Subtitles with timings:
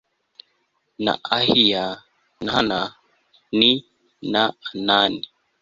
[1.03, 1.85] na Ahiya
[2.43, 2.71] na Han
[3.59, 3.71] ni
[4.31, 5.21] na Anani